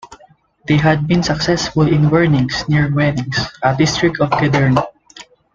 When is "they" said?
0.67-0.77